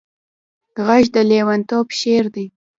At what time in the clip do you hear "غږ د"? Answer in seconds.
0.85-1.17